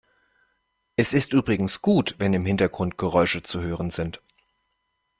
[0.95, 4.19] Es ist übrigens gut, wenn im Hintergrund Geräusche zu hören sind.